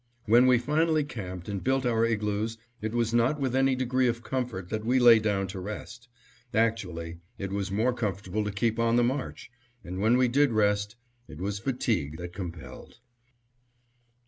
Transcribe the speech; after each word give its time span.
When 0.25 0.47
we 0.47 0.57
finally 0.57 1.03
camped 1.03 1.47
and 1.47 1.63
built 1.63 1.85
our 1.85 2.03
igloos, 2.03 2.57
it 2.81 2.95
was 2.95 3.13
not 3.13 3.39
with 3.39 3.55
any 3.55 3.75
degree 3.75 4.07
of 4.07 4.23
comfort 4.23 4.69
that 4.69 4.83
we 4.83 4.97
lay 4.97 5.19
down 5.19 5.45
to 5.49 5.59
rest. 5.59 6.07
Actually 6.55 7.19
it 7.37 7.51
was 7.51 7.69
more 7.71 7.93
comfortable 7.93 8.43
to 8.43 8.51
keep 8.51 8.79
on 8.79 8.95
the 8.95 9.03
march, 9.03 9.51
and 9.83 9.99
when 9.99 10.17
we 10.17 10.27
did 10.27 10.53
rest 10.53 10.95
it 11.27 11.37
was 11.37 11.59
fatigue 11.59 12.17
that 12.17 12.33
compelled. 12.33 12.97